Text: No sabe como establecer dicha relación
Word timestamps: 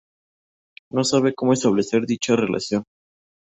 No 0.89 1.03
sabe 1.03 1.35
como 1.35 1.53
establecer 1.53 2.07
dicha 2.07 2.35
relación 2.35 2.85